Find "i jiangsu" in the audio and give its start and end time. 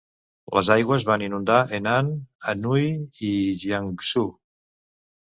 3.31-4.29